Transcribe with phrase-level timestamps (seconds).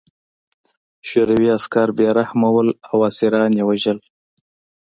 [1.09, 2.61] شوروي عسکر بې رحمه وو
[2.91, 3.97] او اسیران یې وژل